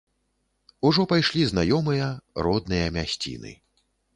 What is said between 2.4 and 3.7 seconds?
родныя мясціны.